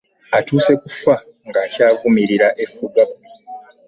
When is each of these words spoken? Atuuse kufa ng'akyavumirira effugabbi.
Atuuse 0.37 0.73
kufa 0.83 1.13
ng'akyavumirira 1.47 2.47
effugabbi. 2.63 3.23